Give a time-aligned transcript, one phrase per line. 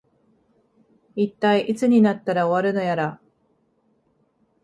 [1.15, 3.21] いったい、いつになったら終わるのやら